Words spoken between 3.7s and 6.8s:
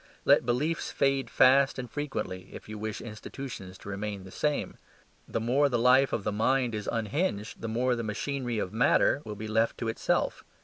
to remain the same. The more the life of the mind